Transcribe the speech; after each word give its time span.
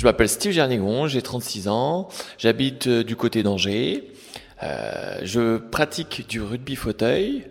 Je 0.00 0.06
m'appelle 0.06 0.30
Steve 0.30 0.52
Gernigon, 0.52 1.08
j'ai 1.08 1.20
36 1.20 1.68
ans, 1.68 2.08
j'habite 2.38 2.86
euh, 2.86 3.04
du 3.04 3.16
côté 3.16 3.42
d'Angers, 3.42 4.10
euh, 4.62 5.18
je 5.24 5.58
pratique 5.58 6.26
du 6.26 6.40
rugby 6.40 6.74
fauteuil 6.74 7.44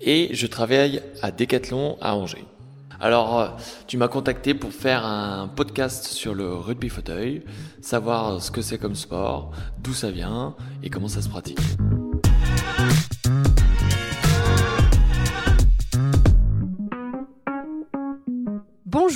et 0.00 0.28
je 0.32 0.48
travaille 0.48 1.00
à 1.22 1.30
Decathlon 1.30 1.96
à 2.00 2.16
Angers. 2.16 2.46
Alors, 2.98 3.38
euh, 3.38 3.48
tu 3.86 3.96
m'as 3.96 4.08
contacté 4.08 4.54
pour 4.54 4.72
faire 4.72 5.06
un 5.06 5.46
podcast 5.46 6.06
sur 6.06 6.34
le 6.34 6.52
rugby 6.52 6.88
fauteuil, 6.88 7.44
savoir 7.80 8.42
ce 8.42 8.50
que 8.50 8.60
c'est 8.60 8.78
comme 8.78 8.96
sport, 8.96 9.52
d'où 9.80 9.94
ça 9.94 10.10
vient 10.10 10.56
et 10.82 10.90
comment 10.90 11.06
ça 11.06 11.22
se 11.22 11.28
pratique. 11.28 11.60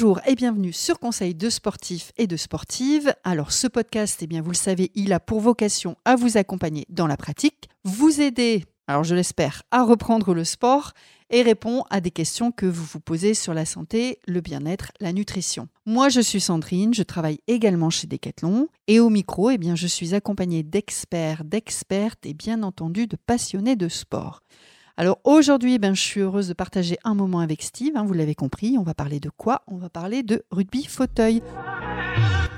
Bonjour 0.02 0.20
et 0.26 0.34
bienvenue 0.34 0.72
sur 0.72 0.98
Conseil 0.98 1.32
de 1.32 1.48
sportifs 1.48 2.10
et 2.16 2.26
de 2.26 2.36
sportives. 2.36 3.14
Alors 3.22 3.52
ce 3.52 3.68
podcast, 3.68 4.18
eh 4.20 4.26
bien 4.26 4.42
vous 4.42 4.50
le 4.50 4.56
savez, 4.56 4.90
il 4.96 5.12
a 5.12 5.20
pour 5.20 5.38
vocation 5.38 5.94
à 6.04 6.16
vous 6.16 6.36
accompagner 6.36 6.86
dans 6.88 7.06
la 7.06 7.16
pratique, 7.16 7.68
vous 7.84 8.20
aider, 8.20 8.64
alors 8.88 9.04
je 9.04 9.14
l'espère, 9.14 9.62
à 9.70 9.84
reprendre 9.84 10.34
le 10.34 10.42
sport 10.42 10.90
et 11.30 11.42
répond 11.42 11.84
à 11.88 12.00
des 12.00 12.10
questions 12.10 12.50
que 12.50 12.66
vous 12.66 12.82
vous 12.82 12.98
posez 12.98 13.34
sur 13.34 13.54
la 13.54 13.64
santé, 13.64 14.18
le 14.26 14.40
bien-être, 14.40 14.90
la 14.98 15.12
nutrition. 15.12 15.68
Moi, 15.86 16.08
je 16.08 16.20
suis 16.20 16.40
Sandrine, 16.40 16.92
je 16.92 17.04
travaille 17.04 17.38
également 17.46 17.88
chez 17.88 18.08
Decathlon 18.08 18.66
et 18.88 18.98
au 18.98 19.08
micro, 19.08 19.50
eh 19.50 19.58
bien, 19.58 19.76
je 19.76 19.86
suis 19.86 20.16
accompagnée 20.16 20.64
d'experts, 20.64 21.44
d'expertes 21.44 22.26
et 22.26 22.34
bien 22.34 22.64
entendu 22.64 23.06
de 23.06 23.14
passionnés 23.14 23.76
de 23.76 23.88
sport. 23.88 24.42
Alors 24.98 25.18
aujourd'hui, 25.24 25.78
ben, 25.78 25.94
je 25.94 26.02
suis 26.02 26.20
heureuse 26.20 26.48
de 26.48 26.52
partager 26.52 26.98
un 27.02 27.14
moment 27.14 27.40
avec 27.40 27.62
Steve. 27.62 27.96
hein, 27.96 28.04
vous 28.04 28.12
l'avez 28.12 28.34
compris, 28.34 28.76
on 28.78 28.82
va 28.82 28.92
parler 28.92 29.20
de 29.20 29.30
quoi? 29.30 29.62
On 29.66 29.76
va 29.76 29.88
parler 29.88 30.22
de 30.22 30.44
rugby 30.50 30.84
fauteuil. 30.84 31.42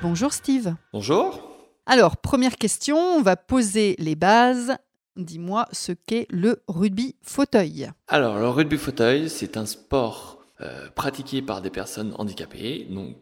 Bonjour 0.01 0.33
Steve. 0.33 0.75
Bonjour. 0.91 1.49
Alors, 1.85 2.17
première 2.17 2.57
question, 2.57 2.97
on 2.97 3.21
va 3.21 3.37
poser 3.37 3.95
les 3.99 4.15
bases. 4.15 4.75
Dis-moi 5.15 5.67
ce 5.71 5.93
qu'est 5.93 6.27
le 6.29 6.61
rugby 6.67 7.15
fauteuil. 7.21 7.89
Alors, 8.09 8.37
le 8.37 8.49
rugby 8.49 8.77
fauteuil, 8.77 9.29
c'est 9.29 9.55
un 9.55 9.65
sport 9.65 10.43
euh, 10.59 10.89
pratiqué 10.89 11.41
par 11.41 11.61
des 11.61 11.69
personnes 11.69 12.13
handicapées, 12.17 12.85
donc 12.89 13.15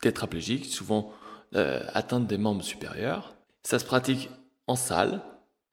tétraplégiques, 0.00 0.64
souvent 0.64 1.12
euh, 1.54 1.82
atteintes 1.92 2.26
des 2.26 2.38
membres 2.38 2.62
supérieurs. 2.62 3.34
Ça 3.62 3.78
se 3.78 3.84
pratique 3.84 4.30
en 4.66 4.76
salle, 4.76 5.20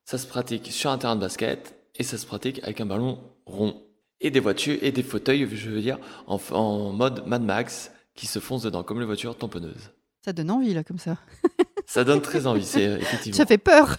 ça 0.04 0.18
se 0.18 0.28
pratique 0.28 0.72
sur 0.74 0.92
un 0.92 0.98
terrain 0.98 1.16
de 1.16 1.22
basket 1.22 1.81
et 1.96 2.04
ça 2.04 2.18
se 2.18 2.26
pratique 2.26 2.60
avec 2.64 2.82
un 2.82 2.86
ballon 2.86 3.20
rond. 3.46 3.82
Et 4.20 4.30
des 4.30 4.40
voitures 4.40 4.78
et 4.82 4.92
des 4.92 5.04
fauteuils, 5.04 5.48
je 5.52 5.70
veux 5.70 5.82
dire, 5.82 5.98
en, 6.28 6.40
en 6.52 6.92
mode 6.92 7.26
Mad 7.26 7.42
Max 7.42 7.92
qui 8.14 8.28
se 8.28 8.40
foncent 8.40 8.64
dedans, 8.64 8.84
comme 8.84 9.00
les 9.00 9.06
voitures 9.06 9.36
tamponneuses. 9.36 9.92
Ça 10.24 10.34
donne 10.34 10.52
envie 10.52 10.74
là 10.74 10.84
comme 10.84 11.00
ça. 11.00 11.18
Ça 11.88 12.04
donne 12.04 12.22
très 12.22 12.48
envie, 12.48 12.64
c'est 12.64 12.84
effectivement. 13.02 13.38
Ça 13.38 13.46
fait 13.46 13.58
peur. 13.58 13.98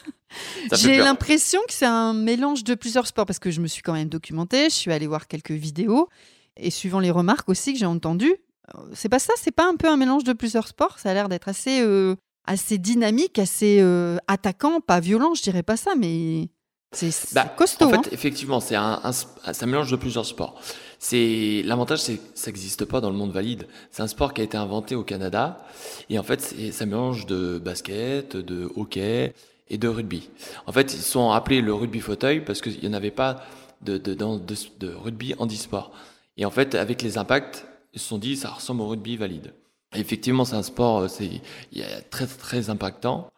J'ai 0.72 0.96
l'impression 0.96 1.60
que 1.68 1.74
c'est 1.74 1.84
un 1.84 2.14
mélange 2.14 2.64
de 2.64 2.74
plusieurs 2.74 3.06
sports 3.06 3.26
parce 3.26 3.38
que 3.38 3.50
je 3.50 3.60
me 3.60 3.66
suis 3.66 3.82
quand 3.82 3.92
même 3.92 4.08
documentée, 4.08 4.70
je 4.70 4.74
suis 4.74 4.90
allée 4.90 5.06
voir 5.06 5.26
quelques 5.26 5.50
vidéos 5.50 6.08
et 6.56 6.70
suivant 6.70 7.00
les 7.00 7.10
remarques 7.10 7.50
aussi 7.50 7.74
que 7.74 7.78
j'ai 7.78 7.86
entendues, 7.86 8.36
euh, 8.74 8.80
c'est 8.94 9.10
pas 9.10 9.18
ça, 9.18 9.34
c'est 9.36 9.50
pas 9.50 9.68
un 9.68 9.76
peu 9.76 9.88
un 9.88 9.98
mélange 9.98 10.24
de 10.24 10.32
plusieurs 10.32 10.68
sports, 10.68 10.98
ça 10.98 11.10
a 11.10 11.14
l'air 11.14 11.28
d'être 11.28 11.48
assez 11.48 11.82
euh, 11.82 12.14
assez 12.46 12.78
dynamique, 12.78 13.38
assez 13.38 13.78
euh, 13.80 14.16
attaquant, 14.26 14.80
pas 14.80 15.00
violent, 15.00 15.34
je 15.34 15.42
dirais 15.42 15.62
pas 15.62 15.76
ça 15.76 15.94
mais 15.94 16.48
c'est 16.92 17.10
c'est 17.10 17.34
Bah, 17.34 17.44
costaud. 17.56 17.86
En 17.86 17.90
fait, 17.90 17.96
hein. 17.96 18.02
effectivement, 18.12 18.60
c'est 18.60 18.76
un, 18.76 19.00
un 19.02 19.66
mélange 19.66 19.90
de 19.90 19.96
plusieurs 19.96 20.26
sports. 20.26 20.60
C'est 20.98 21.62
l'avantage, 21.64 22.00
c'est 22.00 22.16
que 22.16 22.22
ça 22.34 22.50
n'existe 22.50 22.84
pas 22.84 23.00
dans 23.00 23.10
le 23.10 23.16
monde 23.16 23.32
valide. 23.32 23.66
C'est 23.90 24.02
un 24.02 24.06
sport 24.06 24.32
qui 24.34 24.40
a 24.40 24.44
été 24.44 24.56
inventé 24.56 24.94
au 24.94 25.02
Canada 25.02 25.64
et 26.08 26.18
en 26.18 26.22
fait, 26.22 26.40
ça 26.72 26.86
mélange 26.86 27.26
de 27.26 27.58
basket, 27.58 28.36
de 28.36 28.70
hockey 28.76 29.34
et 29.68 29.78
de 29.78 29.88
rugby. 29.88 30.28
En 30.66 30.72
fait, 30.72 30.94
ils 30.94 31.02
sont 31.02 31.32
appelés 31.32 31.60
le 31.60 31.74
rugby 31.74 32.00
fauteuil 32.00 32.40
parce 32.44 32.60
qu'il 32.60 32.78
n'y 32.80 32.88
en 32.88 32.92
avait 32.92 33.10
pas 33.10 33.42
de, 33.80 33.98
de, 33.98 34.14
dans- 34.14 34.36
de, 34.38 34.54
de 34.78 34.92
rugby 34.94 35.34
handisport. 35.38 35.90
Et 36.36 36.44
en 36.44 36.50
fait, 36.50 36.74
avec 36.76 37.02
les 37.02 37.18
impacts, 37.18 37.66
ils 37.94 38.00
se 38.00 38.06
sont 38.08 38.18
dit 38.18 38.36
ça 38.36 38.50
ressemble 38.50 38.82
au 38.82 38.86
rugby 38.88 39.16
valide. 39.16 39.54
Et 39.94 40.00
effectivement, 40.00 40.44
c'est 40.44 40.54
un 40.56 40.62
sport, 40.62 41.00
euh, 41.00 41.08
c'est 41.08 41.42
très 42.10 42.26
très 42.26 42.70
impactant. 42.70 43.28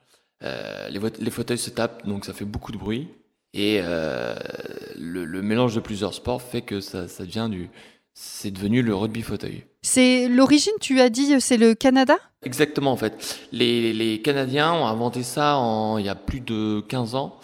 Euh, 0.43 0.89
les 0.91 1.31
fauteuils 1.31 1.57
se 1.59 1.71
tapent, 1.71 2.07
donc 2.07 2.25
ça 2.27 2.35
fait 2.35 2.45
beaucoup 2.45 2.73
de 2.73 2.77
bruit. 2.79 3.09
Et 3.55 3.79
euh, 3.83 4.35
le, 4.99 5.25
le 5.25 5.41
mélange 5.41 5.77
de 5.77 5.81
plusieurs 5.81 6.13
sports 6.13 6.43
fait 6.43 6.63
que 6.63 6.81
ça, 6.81 7.07
ça 7.07 7.25
devient 7.25 7.49
du, 7.49 7.71
c'est 8.13 8.51
devenu 8.51 8.83
le 8.83 8.95
rugby 8.95 9.23
fauteuil. 9.23 9.65
C'est 9.83 10.29
l'origine, 10.29 10.73
tu 10.81 11.01
as 11.01 11.09
dit, 11.09 11.41
c'est 11.41 11.57
le 11.57 11.75
Canada? 11.75 12.17
Exactement, 12.43 12.91
en 12.91 12.97
fait. 12.97 13.39
Les, 13.53 13.93
les 13.93 14.21
Canadiens 14.21 14.73
ont 14.73 14.87
inventé 14.87 15.23
ça 15.23 15.57
en, 15.57 15.99
il 15.99 16.05
y 16.05 16.09
a 16.09 16.17
plus 16.17 16.41
de 16.41 16.83
15 16.89 17.15
ans. 17.15 17.39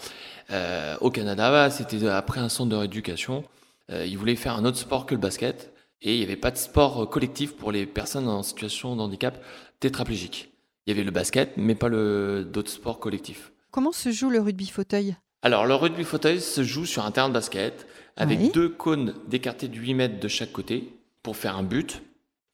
Euh, 0.51 0.97
au 0.99 1.11
Canada, 1.11 1.69
c'était 1.69 2.05
après 2.07 2.41
un 2.41 2.49
centre 2.49 2.69
de 2.69 2.75
rééducation. 2.75 3.43
Euh, 3.89 4.05
ils 4.05 4.17
voulaient 4.17 4.35
faire 4.35 4.55
un 4.55 4.65
autre 4.65 4.77
sport 4.77 5.05
que 5.05 5.15
le 5.15 5.21
basket. 5.21 5.73
Et 6.01 6.15
il 6.15 6.17
n'y 6.17 6.25
avait 6.25 6.35
pas 6.35 6.51
de 6.51 6.57
sport 6.57 7.09
collectif 7.09 7.55
pour 7.55 7.71
les 7.71 7.85
personnes 7.85 8.27
en 8.27 8.43
situation 8.43 8.95
de 8.95 9.01
handicap 9.01 9.41
tétraplégique. 9.79 10.51
Il 10.85 10.89
y 10.89 10.93
avait 10.93 11.05
le 11.05 11.11
basket, 11.11 11.53
mais 11.57 11.75
pas 11.75 11.89
d'autres 11.89 12.71
sports 12.71 12.99
collectifs. 12.99 13.51
Comment 13.69 13.91
se 13.91 14.11
joue 14.11 14.29
le 14.29 14.41
rugby 14.41 14.67
fauteuil? 14.67 15.15
Alors, 15.41 15.65
le 15.65 15.73
rugby 15.75 16.03
fauteuil 16.03 16.39
se 16.39 16.63
joue 16.63 16.85
sur 16.85 17.05
un 17.05 17.11
terrain 17.11 17.29
de 17.29 17.33
basket 17.33 17.87
avec 18.15 18.39
Oui. 18.39 18.51
deux 18.53 18.69
cônes 18.69 19.15
d'écartés 19.27 19.67
de 19.67 19.75
8 19.77 19.93
mètres 19.95 20.19
de 20.19 20.27
chaque 20.27 20.51
côté 20.51 20.93
pour 21.23 21.35
faire 21.37 21.57
un 21.57 21.63
but. 21.63 22.01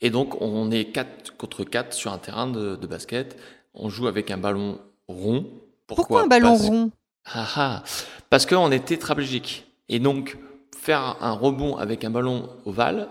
Et 0.02 0.10
donc, 0.10 0.42
on 0.42 0.72
est 0.72 0.86
4 0.86 1.36
contre 1.38 1.64
4 1.64 1.94
sur 1.94 2.14
un 2.14 2.18
terrain 2.18 2.48
de, 2.48 2.76
de 2.76 2.88
basket. 2.88 3.38
On 3.74 3.90
joue 3.90 4.08
avec 4.08 4.32
un 4.32 4.38
ballon 4.38 4.80
rond. 5.08 5.48
Pourquoi, 5.88 6.24
un 6.24 6.28
ballon 6.28 6.50
Parce- 6.58 6.68
rond 6.70 6.92
Ah 7.26 7.48
ah. 7.56 7.84
Parce 8.30 8.46
qu'on 8.46 8.72
est 8.72 8.86
tétraplégique. 8.86 9.66
Et 9.90 10.00
donc, 10.00 10.38
faire 10.78 11.18
un 11.22 11.32
rebond 11.32 11.76
avec 11.78 12.04
un 12.06 12.10
ballon 12.10 12.50
ovale, 12.66 13.10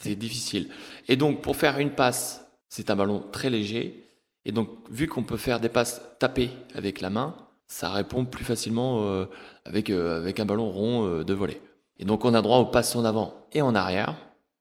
c'est 0.00 0.14
difficile. 0.14 0.68
Et 1.08 1.16
donc, 1.16 1.40
pour 1.40 1.56
faire 1.56 1.78
une 1.78 1.90
passe, 1.90 2.46
c'est 2.68 2.90
un 2.90 2.96
ballon 2.96 3.24
très 3.32 3.48
léger. 3.50 4.04
Et 4.44 4.52
donc, 4.52 4.68
vu 4.90 5.08
qu'on 5.08 5.22
peut 5.22 5.36
faire 5.38 5.58
des 5.60 5.68
passes 5.70 6.02
tapées 6.18 6.50
avec 6.74 7.00
la 7.00 7.08
main, 7.10 7.34
ça 7.70 7.88
répond 7.90 8.24
plus 8.24 8.44
facilement 8.44 9.04
euh, 9.04 9.26
avec, 9.64 9.90
euh, 9.90 10.18
avec 10.18 10.40
un 10.40 10.44
ballon 10.44 10.70
rond 10.70 11.06
euh, 11.06 11.24
de 11.24 11.32
volet. 11.32 11.62
Et 12.00 12.04
donc, 12.04 12.24
on 12.24 12.34
a 12.34 12.42
droit 12.42 12.58
aux 12.58 12.66
passes 12.66 12.96
en 12.96 13.04
avant 13.04 13.32
et 13.52 13.62
en 13.62 13.76
arrière. 13.76 14.16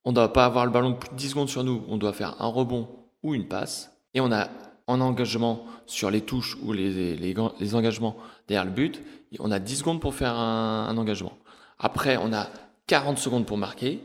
On 0.06 0.12
ne 0.12 0.16
doit 0.16 0.32
pas 0.32 0.46
avoir 0.46 0.66
le 0.68 0.72
ballon 0.72 0.94
plus 0.94 1.10
de 1.10 1.16
10 1.16 1.30
secondes 1.30 1.50
sur 1.50 1.64
nous. 1.64 1.84
On 1.90 1.98
doit 1.98 2.14
faire 2.14 2.36
un 2.40 2.46
rebond 2.48 2.88
ou 3.24 3.34
une 3.34 3.48
passe. 3.48 3.92
Et 4.14 4.22
on 4.22 4.32
a 4.32 4.48
en 4.86 5.02
engagement 5.02 5.66
sur 5.88 6.12
les 6.12 6.22
touches 6.22 6.56
ou 6.64 6.72
les, 6.72 7.16
les, 7.16 7.34
les 7.60 7.76
engagements 7.76 8.16
derrière 8.48 8.66
le 8.66 8.72
but, 8.72 9.02
on 9.40 9.52
a 9.52 9.58
10 9.60 9.78
secondes 9.78 10.02
pour 10.02 10.14
faire 10.14 10.36
un, 10.36 10.88
un 10.88 10.98
engagement. 10.98 11.34
Après, 11.80 12.18
on 12.18 12.32
a 12.32 12.48
40 12.86 13.18
secondes 13.18 13.46
pour 13.48 13.58
marquer, 13.58 14.02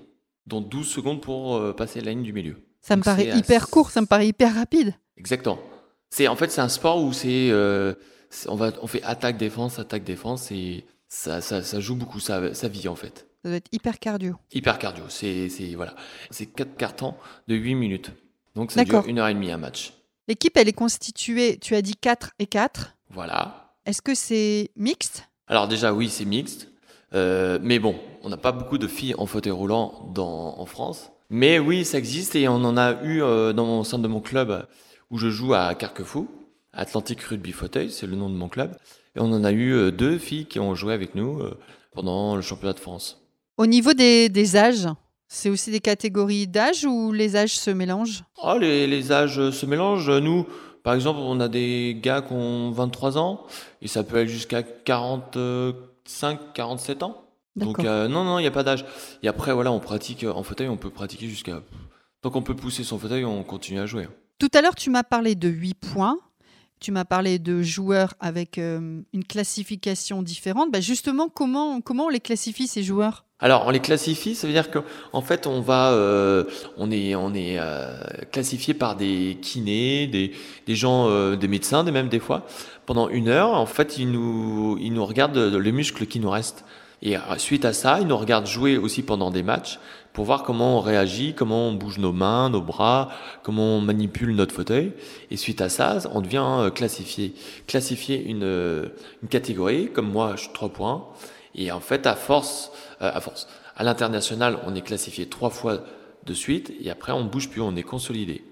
dont 0.47 0.60
12 0.62 0.87
secondes 0.88 1.20
pour 1.20 1.75
passer 1.76 2.00
la 2.00 2.10
ligne 2.12 2.22
du 2.22 2.32
milieu. 2.32 2.56
Ça 2.81 2.97
me 2.97 3.03
paraît 3.03 3.28
hyper 3.37 3.62
assez- 3.62 3.70
court, 3.70 3.91
ça 3.91 4.00
me 4.00 4.06
paraît 4.06 4.28
hyper 4.28 4.54
rapide. 4.54 4.94
Exactement. 5.16 5.59
En 6.28 6.37
fait 6.37 6.50
c'est 6.50 6.60
un 6.60 6.69
sport 6.69 7.03
où 7.03 7.12
c'est- 7.12 7.50
on 8.49 8.55
va 8.56 8.72
on 8.83 8.87
fait 8.87 9.03
attaque 9.03 9.37
défense 9.37 9.78
attaque 9.78 10.05
défense 10.05 10.50
et 10.50 10.84
ça 11.09 11.41
ça, 11.41 11.62
ça 11.62 11.81
joue 11.81 11.97
beaucoup 11.97 12.21
ça 12.21 12.55
ça 12.55 12.69
vit 12.69 12.89
en 12.89 12.95
fait. 12.97 13.27
Ça 13.43 13.50
doit 13.50 13.56
être 13.56 13.69
hyper 13.72 13.99
cardio. 13.99 14.37
Hyper 14.53 14.78
cardio. 14.78 15.05
C'est 15.09 15.49
c'est 15.49 15.75
voilà 15.75 15.95
c'est 16.31 16.47
quatre 16.47 16.77
cartons 16.77 17.15
de 17.49 17.55
8 17.55 17.75
minutes. 17.75 18.11
Donc 18.55 18.73
ça 18.73 18.84
dure 18.84 19.05
une 19.06 19.19
heure 19.19 19.28
et 19.28 19.34
demie 19.34 19.50
un 19.50 19.59
match. 19.59 19.93
L'équipe, 20.28 20.56
elle 20.56 20.69
est 20.69 20.73
constituée, 20.73 21.59
tu 21.61 21.75
as 21.75 21.83
dit 21.83 21.97
4 21.97 22.31
et 22.39 22.47
4. 22.47 22.94
Voilà. 23.11 23.75
Est-ce 23.84 24.00
que 24.00 24.15
c'est 24.15 24.71
mixte? 24.77 25.28
Alors 25.49 25.69
déjà 25.69 25.93
oui 25.93 26.09
c'est 26.09 26.25
mixte, 26.25 26.69
Euh, 27.12 27.59
mais 27.62 27.78
bon 27.78 27.94
on 28.23 28.28
n'a 28.31 28.39
pas 28.39 28.53
beaucoup 28.53 28.78
de 28.78 28.89
filles 28.89 29.15
en 29.19 29.27
fauteuil 29.27 29.53
roulant 29.53 30.11
dans 30.15 30.59
en 30.59 30.67
France. 30.67 31.11
Mais 31.28 31.59
oui 31.59 31.84
ça 31.84 31.99
existe 31.99 32.34
et 32.37 32.49
on 32.49 32.65
en 32.65 32.77
a 32.78 33.03
eu 33.05 33.23
euh, 33.23 33.53
dans 33.53 33.67
mon 33.67 33.85
sein 33.85 33.99
de 33.99 34.08
mon 34.08 34.20
club 34.20 34.67
où 35.11 35.19
je 35.19 35.29
joue 35.29 35.53
à 35.55 35.75
Carquefou, 35.75 36.29
Atlantic 36.76 37.21
Rugby 37.23 37.53
Fauteuil, 37.53 37.91
c'est 37.91 38.06
le 38.06 38.17
nom 38.17 38.29
de 38.31 38.35
mon 38.35 38.49
club. 38.49 38.76
Et 39.17 39.21
on 39.21 39.32
en 39.32 39.44
a 39.44 39.53
eu 39.53 39.73
euh, 39.73 39.91
deux 39.91 40.19
filles 40.19 40.47
qui 40.47 40.59
ont 40.59 40.75
joué 40.75 40.93
avec 40.93 41.15
nous 41.15 41.38
euh, 41.41 41.59
pendant 41.93 42.37
le 42.37 42.43
championnat 42.43 42.73
de 42.73 42.81
France. 42.81 43.21
Au 43.56 43.67
niveau 43.67 43.93
des, 43.93 44.29
des 44.29 44.56
âges, 44.56 44.88
c'est 45.29 45.50
aussi 45.50 45.71
des 45.71 45.81
catégories 45.81 46.47
d'âge 46.47 46.85
ou 46.85 47.12
les 47.12 47.37
âges 47.37 47.56
se 47.56 47.71
mélangent? 47.71 48.25
Oh, 48.43 48.56
les, 48.59 48.87
les 48.87 49.12
âges 49.12 49.50
se 49.50 49.67
mélangent. 49.67 50.11
Nous, 50.11 50.47
par 50.82 50.94
exemple, 50.94 51.21
on 51.23 51.41
a 51.41 51.49
des 51.49 51.99
gars 52.00 52.23
qui 52.23 52.32
ont 52.32 52.71
23 52.73 53.19
ans 53.19 53.47
et 53.81 53.88
ça 53.88 54.03
peut 54.03 54.19
aller 54.19 54.29
jusqu'à 54.29 54.62
45, 54.62 56.53
47 56.53 57.03
ans. 57.03 57.20
Donc 57.56 57.79
euh, 57.85 58.09
non, 58.09 58.25
non, 58.25 58.38
il 58.38 58.43
n'y 58.43 58.49
a 58.49 58.53
pas 58.53 58.65
d'âge. 58.65 58.85
Et 59.23 59.29
après, 59.29 59.53
voilà, 59.53 59.70
on 59.70 59.81
pratique 59.81 60.25
en 60.25 60.43
fauteuil, 60.43 60.69
on 60.69 60.77
peut 60.77 60.91
pratiquer 60.91 61.29
jusqu'à... 61.29 61.62
Tant 62.20 62.31
qu'on 62.31 62.43
peut 62.43 62.56
pousser 62.56 62.85
son 62.85 62.99
fauteuil, 62.99 63.25
on 63.25 63.43
continue 63.44 63.79
à 63.79 63.87
jouer. 63.87 64.09
Tout 64.38 64.49
à 64.55 64.62
l'heure, 64.62 64.75
tu 64.75 64.91
m'as 64.91 65.03
parlé 65.05 65.35
de 65.35 65.49
8 65.49 65.75
points. 65.75 66.19
Tu 66.81 66.93
m'as 66.93 67.05
parlé 67.05 67.38
de 67.38 67.62
joueurs 67.62 68.15
avec 68.21 68.59
euh, 68.59 69.00
une 69.12 69.25
classification 69.25 70.23
différente. 70.23 70.71
Bah, 70.71 70.81
justement, 70.81 71.29
comment, 71.29 71.81
on 71.88 72.09
les 72.09 72.21
classifie, 72.21 72.67
ces 72.67 72.82
joueurs? 72.82 73.25
Alors, 73.41 73.67
on 73.67 73.71
les 73.71 73.81
classifie, 73.81 74.35
ça 74.35 74.47
veut 74.47 74.53
dire 74.53 74.71
qu'en 74.71 74.85
en 75.12 75.21
fait, 75.21 75.47
on 75.47 75.61
va, 75.61 75.93
euh, 75.93 76.44
on 76.76 76.91
est, 76.91 77.15
on 77.15 77.32
euh, 77.35 78.03
classifié 78.32 78.75
par 78.75 78.97
des 78.97 79.38
kinés, 79.41 80.06
des, 80.06 80.32
des 80.67 80.75
gens, 80.75 81.35
des 81.35 81.49
médecins, 81.49 81.85
des 81.85 81.91
même 81.91 82.09
des 82.09 82.21
fois. 82.21 82.47
Pendant 82.87 83.09
une 83.09 83.29
heure, 83.29 83.50
en 83.50 83.67
fait, 83.67 83.99
ils 83.99 84.11
nous, 84.11 84.79
ils 84.81 84.93
nous 84.93 85.05
regardent 85.05 85.38
les 85.38 85.73
muscles 85.73 86.06
qui 86.06 86.20
nous 86.20 86.31
restent. 86.31 86.65
Et 87.02 87.17
suite 87.38 87.64
à 87.64 87.73
ça, 87.73 88.00
ils 88.00 88.06
nous 88.06 88.17
regardent 88.17 88.46
jouer 88.46 88.79
aussi 88.79 89.02
pendant 89.02 89.31
des 89.31 89.43
matchs 89.43 89.79
pour 90.12 90.25
voir 90.25 90.44
comment 90.44 90.79
on 90.79 90.81
réagit, 90.81 91.35
comment 91.35 91.69
on 91.69 91.73
bouge 91.73 91.99
nos 91.99 92.12
mains, 92.12 92.49
nos 92.49 92.62
bras, 92.62 93.11
comment 93.43 93.76
on 93.76 93.81
manipule 93.81 94.35
notre 94.35 94.55
fauteuil. 94.55 94.93
Et 95.31 95.37
suite 95.37 95.61
à 95.61 95.69
ça, 95.69 95.99
on 96.12 96.20
devient 96.20 96.70
classifié, 96.75 97.35
classifier 97.67 98.25
une, 98.25 98.91
une 99.23 99.29
catégorie. 99.29 99.91
Comme 99.93 100.11
moi, 100.11 100.32
je 100.37 100.43
suis 100.43 100.52
trois 100.52 100.69
points. 100.70 101.08
Et 101.55 101.70
en 101.73 101.81
fait, 101.81 102.06
à 102.06 102.14
force, 102.14 102.70
euh, 103.02 103.11
à 103.12 103.20
force, 103.20 103.49
à 103.76 103.85
l'international, 103.85 104.58
on 104.67 104.75
est 104.75 104.82
classifié 104.82 105.26
trois 105.26 105.50
fois 105.50 105.85
de 106.25 106.35
suite, 106.35 106.73
et 106.81 106.91
après, 106.91 107.12
on 107.12 107.25
bouge 107.25 107.50
plus, 107.50 107.61
on 107.61 107.76
est 107.76 107.82
consolidé. 107.82 108.44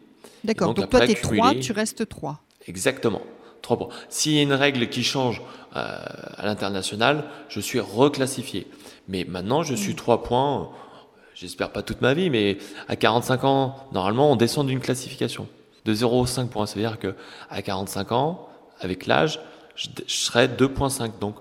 D'accord. 0.44 0.74
Donc, 0.74 0.90
toi, 0.90 1.06
tu 1.06 1.12
es 1.12 1.14
trois, 1.14 1.54
tu 1.54 1.72
restes 1.72 2.08
trois. 2.08 2.42
Exactement. 2.66 3.22
Trois 3.62 3.78
points. 3.78 3.88
S'il 4.08 4.32
y 4.32 4.38
a 4.38 4.42
une 4.42 4.52
règle 4.52 4.88
qui 4.88 5.04
change 5.04 5.40
euh, 5.76 5.98
à 6.36 6.44
l'international, 6.44 7.24
je 7.48 7.60
suis 7.60 7.80
reclassifié. 7.80 8.66
Mais 9.08 9.24
maintenant, 9.24 9.62
je 9.62 9.74
suis 9.74 9.92
mm. 9.92 9.96
trois 9.96 10.22
points. 10.22 10.70
J'espère 11.34 11.70
pas 11.70 11.82
toute 11.82 12.02
ma 12.02 12.12
vie, 12.12 12.28
mais 12.28 12.58
à 12.88 12.96
45 12.96 13.44
ans, 13.44 13.76
normalement, 13.92 14.30
on 14.30 14.36
descend 14.36 14.66
d'une 14.66 14.80
classification 14.80 15.48
de 15.84 15.94
0,5 15.94 16.48
points. 16.48 16.66
Ça 16.66 16.74
veut 16.74 16.82
dire 16.82 16.98
que 16.98 17.14
à 17.48 17.62
45 17.62 18.12
ans, 18.12 18.48
avec 18.80 19.06
l'âge, 19.06 19.40
je, 19.74 19.88
je 20.06 20.14
serai 20.14 20.48
2,5. 20.48 21.18
Donc, 21.20 21.36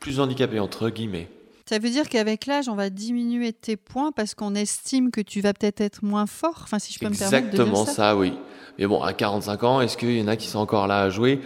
plus 0.00 0.18
handicapé, 0.18 0.58
entre 0.58 0.88
guillemets. 0.88 1.28
Ça 1.68 1.80
veut 1.80 1.90
dire 1.90 2.08
qu'avec 2.08 2.46
l'âge, 2.46 2.68
on 2.68 2.76
va 2.76 2.90
diminuer 2.90 3.52
tes 3.52 3.76
points 3.76 4.12
parce 4.12 4.36
qu'on 4.36 4.54
estime 4.54 5.10
que 5.10 5.20
tu 5.20 5.40
vas 5.40 5.52
peut-être 5.52 5.80
être 5.80 6.04
moins 6.04 6.26
fort, 6.26 6.60
enfin 6.62 6.78
si 6.78 6.92
je 6.92 7.00
peux 7.00 7.08
me 7.08 7.18
permettre 7.18 7.50
de 7.50 7.64
dire 7.64 7.76
ça. 7.78 7.92
ça. 7.92 8.16
oui. 8.16 8.34
Mais 8.78 8.86
bon, 8.86 9.02
à 9.02 9.12
45 9.12 9.64
ans, 9.64 9.80
est-ce 9.80 9.96
qu'il 9.96 10.16
y 10.16 10.22
en 10.22 10.28
a 10.28 10.36
qui 10.36 10.46
sont 10.46 10.60
encore 10.60 10.86
là 10.86 11.02
à 11.02 11.10
jouer 11.10 11.40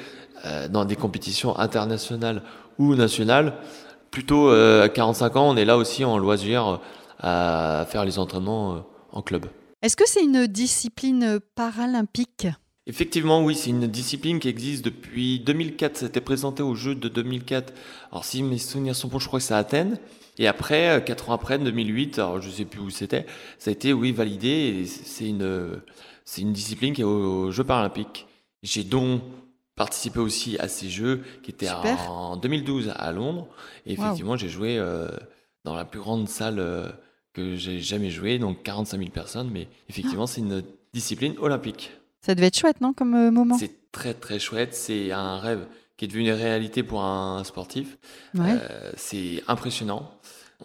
euh, 0.44 0.68
dans 0.68 0.84
des 0.84 0.96
compétitions 0.96 1.58
internationales 1.58 2.42
ou 2.78 2.94
nationales? 2.94 3.54
Plutôt 4.10 4.50
euh, 4.50 4.84
à 4.84 4.88
45 4.88 5.36
ans, 5.36 5.48
on 5.48 5.56
est 5.56 5.64
là 5.64 5.78
aussi 5.78 6.04
en 6.04 6.18
loisir 6.18 6.80
à 7.20 7.86
faire 7.88 8.04
les 8.04 8.18
entraînements 8.18 8.74
euh, 8.74 8.78
en 9.12 9.22
club. 9.22 9.46
Est-ce 9.80 9.96
que 9.96 10.06
c'est 10.06 10.22
une 10.22 10.46
discipline 10.46 11.38
paralympique? 11.54 12.48
Effectivement, 12.86 13.44
oui, 13.44 13.54
c'est 13.54 13.70
une 13.70 13.86
discipline 13.86 14.38
qui 14.38 14.48
existe 14.48 14.84
depuis 14.84 15.40
2004. 15.40 15.96
Ça 15.98 16.06
a 16.06 16.08
été 16.08 16.20
présenté 16.20 16.62
aux 16.62 16.74
Jeux 16.74 16.94
de 16.94 17.08
2004. 17.08 17.72
Alors, 18.10 18.24
si 18.24 18.42
mes 18.42 18.58
souvenirs 18.58 18.96
sont 18.96 19.08
bons, 19.08 19.18
je 19.18 19.26
crois 19.26 19.38
que 19.38 19.44
c'est 19.44 19.54
à 19.54 19.58
Athènes. 19.58 19.98
Et 20.38 20.46
après, 20.46 20.88
euh, 20.88 21.00
quatre 21.00 21.28
ans 21.30 21.34
après, 21.34 21.58
2008, 21.58 22.18
alors 22.18 22.40
je 22.40 22.48
sais 22.48 22.64
plus 22.64 22.80
où 22.80 22.90
c'était, 22.90 23.26
ça 23.58 23.70
a 23.70 23.72
été, 23.72 23.92
oui, 23.92 24.12
validé. 24.12 24.48
Et 24.48 24.86
c'est 24.86 25.28
une, 25.28 25.80
c'est 26.24 26.40
une 26.40 26.52
discipline 26.52 26.94
qui 26.94 27.02
est 27.02 27.04
aux 27.04 27.50
Jeux 27.50 27.64
paralympiques. 27.64 28.26
J'ai 28.62 28.84
donc 28.84 29.22
participé 29.76 30.18
aussi 30.18 30.58
à 30.58 30.68
ces 30.68 30.88
Jeux 30.88 31.22
qui 31.42 31.50
étaient 31.50 31.70
en 31.70 32.36
2012 32.36 32.92
à 32.96 33.12
Londres. 33.12 33.48
Et 33.86 33.92
effectivement, 33.92 34.36
j'ai 34.36 34.48
joué 34.48 34.78
euh, 34.78 35.08
dans 35.64 35.74
la 35.74 35.84
plus 35.84 36.00
grande 36.00 36.28
salle 36.28 36.58
euh, 36.58 36.88
que 37.32 37.56
j'ai 37.56 37.78
jamais 37.78 38.10
joué, 38.10 38.38
donc 38.38 38.62
45 38.62 38.98
000 38.98 39.10
personnes. 39.10 39.50
Mais 39.52 39.68
effectivement, 39.88 40.26
c'est 40.26 40.40
une 40.40 40.62
discipline 40.92 41.34
olympique. 41.38 41.92
Ça 42.20 42.34
devait 42.34 42.48
être 42.48 42.58
chouette, 42.58 42.80
non, 42.80 42.92
comme 42.92 43.14
euh, 43.14 43.30
moment? 43.30 43.56
C'est 43.58 43.90
très 43.92 44.14
très 44.14 44.38
chouette. 44.38 44.74
C'est 44.74 45.12
un 45.12 45.38
rêve 45.38 45.66
qui 45.96 46.04
est 46.04 46.08
devenu 46.08 46.32
réalité 46.32 46.82
pour 46.82 47.02
un 47.02 47.42
sportif. 47.44 47.98
Euh, 48.38 48.92
c'est 48.96 49.42
impressionnant. 49.48 50.10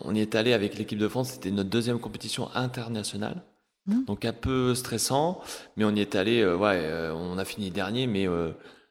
On 0.02 0.14
y 0.14 0.20
est 0.20 0.36
allé 0.36 0.54
avec 0.54 0.78
l'équipe 0.78 1.00
de 1.00 1.08
France. 1.08 1.32
C'était 1.32 1.52
notre 1.52 1.70
deuxième 1.70 2.00
compétition 2.00 2.50
internationale. 2.54 3.44
Mmh. 3.88 4.06
Donc 4.06 4.26
un 4.26 4.34
peu 4.34 4.76
stressant, 4.76 5.42
mais 5.78 5.86
on 5.86 5.92
y 5.92 6.02
est 6.02 6.16
allé. 6.16 6.42
Euh, 6.42 6.58
ouais, 6.58 7.12
on 7.14 7.38
a 7.38 7.46
fini 7.46 7.72
dernier, 7.72 8.08
mais 8.08 8.28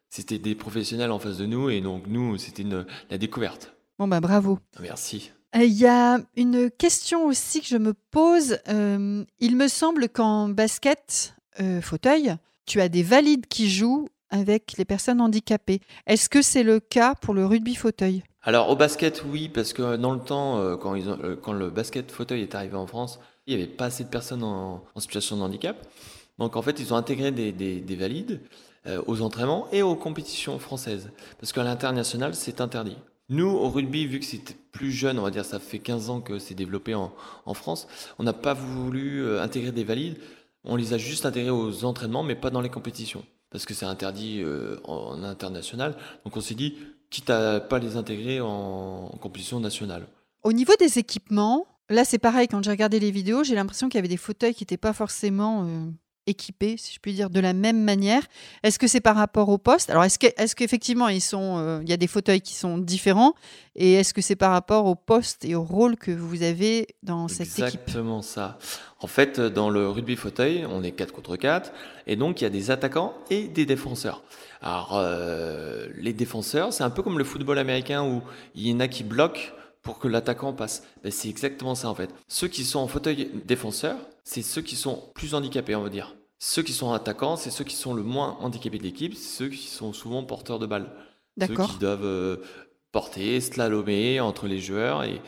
c'était 0.09 0.39
des 0.39 0.55
professionnels 0.55 1.11
en 1.11 1.19
face 1.19 1.39
de 1.39 1.47
nous 1.47 1.69
et 1.69 1.81
donc 1.81 2.07
nous, 2.07 2.39
c'était 2.39 2.65
la 3.11 3.19
découverte. 3.19 3.75
Bon 3.99 4.09
bah 4.09 4.21
bravo. 4.21 4.59
Merci. 4.81 5.31
Il 5.55 5.73
y 5.73 5.87
a 5.87 6.19
une 6.37 6.71
question 6.71 7.27
aussi 7.27 7.61
que 7.61 7.67
je 7.67 7.77
me 7.77 7.95
pose. 8.11 8.59
il 8.69 9.57
me 9.57 9.69
semble 9.69 10.09
qu'en 10.09 10.49
basket 10.49 11.35
fauteuil, 11.83 12.37
tu 12.67 12.81
as 12.81 12.89
des 12.89 13.03
valides 13.03 13.47
qui 13.47 13.71
jouent 13.71 14.09
avec 14.31 14.77
les 14.79 14.85
personnes 14.85 15.21
handicapées. 15.21 15.81
Est-ce 16.07 16.29
que 16.29 16.43
c'est 16.43 16.65
le 16.65 16.81
cas 16.81 17.15
pour 17.15 17.35
le 17.35 17.47
rugby 17.47 17.75
fauteuil? 17.75 18.25
Alors 18.43 18.69
au 18.69 18.77
basket, 18.77 19.25
oui, 19.31 19.49
parce 19.49 19.73
que 19.73 19.97
dans 19.97 20.13
le 20.13 20.21
temps, 20.21 20.59
euh, 20.59 20.77
euh, 20.77 21.37
quand 21.37 21.53
le 21.53 21.71
basket 21.71 22.11
fauteuil 22.11 22.43
est 22.43 22.55
arrivé 22.55 22.77
en 22.77 22.87
France, 22.87 23.21
il 23.47 23.57
n'y 23.57 23.63
avait 23.63 23.73
pas 23.73 23.87
assez 23.87 24.05
de 24.05 24.09
personnes 24.09 24.43
en, 24.43 24.83
situation 24.99 25.37
de 25.37 25.43
handicap. 25.43 25.77
Donc 26.39 26.57
en 26.57 26.63
fait, 26.63 26.81
ils 26.81 26.93
ont 26.93 26.97
intégré 26.97 27.31
des, 27.31 27.97
valides 27.97 28.41
euh, 28.87 29.01
aux 29.07 29.23
entraînements 29.23 29.69
et 29.73 29.83
aux 29.83 29.95
compétitions 29.95 30.59
françaises. 30.59 31.11
Parce 31.39 31.53
qu'à 31.53 31.63
l'international, 31.63 32.35
c'est 32.35 32.61
interdit. 32.61 32.97
Nous, 33.31 33.49
au 33.49 33.71
rugby, 33.71 34.07
vu 34.07 34.19
que 34.19 34.27
c'était 34.27 34.57
plus 34.73 34.91
jeune, 34.91 35.19
on 35.19 35.23
va 35.23 35.31
dire 35.31 35.45
ça 35.45 35.59
fait 35.59 35.79
15 35.79 36.11
ans 36.11 36.21
que 36.21 36.39
c'est 36.39 36.55
développé 36.55 36.95
en 36.95 37.55
France, 37.55 37.87
on 38.19 38.25
n'a 38.25 38.35
pas 38.35 38.53
voulu 38.53 39.39
intégrer 39.39 39.73
des 39.73 39.85
valides 39.85 40.19
on 40.65 40.77
les 40.77 40.93
a 40.93 40.99
juste 40.99 41.27
intégrés 41.27 41.51
aux 41.51 41.85
entraînements, 41.85 42.23
mais 42.23 42.35
pas 42.35 42.51
dans 42.51 42.61
les 42.61 42.69
compétitions, 42.71 43.25
parce 43.51 43.67
que 43.67 43.75
c'est 43.75 43.87
interdit 43.87 44.41
euh, 44.43 44.79
en, 44.85 45.23
international. 45.23 45.97
Donc 46.25 46.37
on 46.37 46.41
s'est 46.41 46.55
dit, 46.55 46.75
quitte 47.11 47.31
à 47.31 47.61
pas 47.61 47.79
les 47.79 47.97
intégrer 47.97 48.41
en, 48.41 49.09
compétition 49.21 49.61
nationale. 49.61 50.07
Au 50.43 50.53
niveau 50.53 50.73
des 50.79 50.99
équipements, 50.99 51.67
là 51.89 52.05
c'est 52.05 52.19
pareil, 52.19 52.49
quand 52.49 52.63
j'ai 52.63 52.71
regardé 52.71 52.99
les 52.99 53.11
vidéos, 53.11 53.45
j'ai 53.45 53.55
l'impression 53.55 53.89
qu'il 53.89 53.99
y 53.99 54.01
avait 54.01 54.09
des 54.09 54.17
fauteuils 54.17 54.55
qui 54.55 54.63
n'étaient 54.63 54.77
pas 54.77 54.93
forcément 54.93 55.65
euh, 55.65 55.87
équipés, 56.27 56.77
si 56.77 56.95
je 56.95 57.01
puis 57.01 57.13
dire, 57.13 57.31
de 57.31 57.41
la 57.41 57.53
même 57.53 57.83
manière. 57.83 58.23
Est-ce 58.63 58.79
que 58.79 58.87
c'est 58.87 59.01
par 59.01 59.17
rapport 59.17 59.49
au 59.49 59.59
poste? 59.59 59.91
Alors, 59.91 60.05
est-ce, 60.05 60.19
est 60.25 60.55
qu'effectivement, 60.55 61.09
ils 61.09 61.21
sont, 61.21 61.59
euh, 61.59 61.81
il 61.83 61.89
y 61.89 61.93
a 61.93 61.97
des 61.97 62.07
fauteuils 62.07 62.41
qui 62.41 62.55
sont 62.55 62.79
différents? 62.79 63.35
Et 63.77 63.95
est-ce 63.95 64.15
que 64.15 64.23
c'est 64.23 64.37
par 64.37 64.53
rapport 64.53 64.87
au 64.87 64.95
poste 64.95 65.45
et 65.45 65.55
au 65.55 65.63
rôle 65.63 65.97
que 65.97 66.11
vous 66.11 66.43
avez 66.43 66.89
dans 67.03 67.29
cette 67.29 67.49
équipe? 67.59 67.81
Exactement 67.89 68.23
ça. 68.23 68.59
En 69.01 69.07
fait, 69.07 69.41
dans 69.41 69.69
le 69.69 69.89
rugby 69.89 70.17
fauteuil, 70.17 70.67
on 70.71 70.83
est 70.83 70.93
4 70.93 71.13
contre 71.13 71.37
4, 71.37 71.73
et 72.07 72.17
donc 72.17 72.41
il 72.41 72.45
y 72.45 72.47
a 72.47 72.51
des 72.51 72.71
attaquants 72.71 73.15
et 73.31 73.49
des 73.49 73.67
défenseurs. 73.67 74.23
Alors, 74.63 74.93
euh, 74.95 75.89
les 75.97 76.13
défenseurs, 76.13 76.73
c'est 76.73 76.85
un 76.85 76.91
peu 76.91 77.03
comme 77.03 77.19
le 77.19 77.25
football 77.25 77.59
américain 77.59 78.03
où 78.03 78.23
il 78.55 78.67
y 78.67 78.73
en 78.73 78.81
a 78.81 78.89
qui 78.89 79.05
bloquent 79.05 79.53
pour 79.83 79.99
que 79.99 80.09
l'attaquant 80.09 80.53
passe. 80.55 80.83
Ben, 81.03 81.13
c'est 81.13 81.29
exactement 81.29 81.75
ça 81.75 81.91
en 81.91 81.95
fait. 81.95 82.11
Ceux 82.27 82.49
qui 82.49 82.65
sont 82.65 82.81
en 82.81 82.89
fauteuil 82.89 83.31
défenseur, 83.45 83.97
c'est 84.25 84.43
ceux 84.43 84.63
qui 84.63 84.77
sont 84.77 85.11
plus 85.15 85.35
handicapés, 85.35 85.75
on 85.75 85.83
va 85.83 85.91
dire. 85.91 86.17
Ceux 86.39 86.63
qui 86.63 86.73
sont 86.73 86.93
attaquants, 86.93 87.37
c'est 87.37 87.51
ceux 87.51 87.65
qui 87.65 87.77
sont 87.77 87.95
le 87.95 88.03
moins 88.03 88.37
handicapés 88.41 88.79
de 88.79 88.83
l'équipe, 88.83 89.15
ceux 89.15 89.49
qui 89.49 89.69
sont 89.69 89.93
souvent 89.93 90.25
porteurs 90.25 90.59
de 90.59 90.67
balles. 90.67 90.91
Ceux 91.41 91.55
qui 91.55 91.79
doivent 91.79 92.05
euh, 92.05 92.37
porter, 92.93 93.41
slalomer 93.41 94.21
entre 94.21 94.47
les 94.47 94.61
joueurs 94.61 95.05
et, 95.05 95.21